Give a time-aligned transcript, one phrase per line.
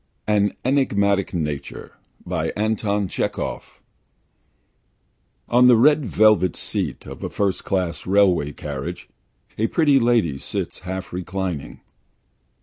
[0.25, 1.91] AN ENIGMATIC NATURE
[2.25, 2.77] ON
[5.67, 9.09] the red velvet seat of a first class railway carriage
[9.59, 11.81] a pretty lady sits half reclining.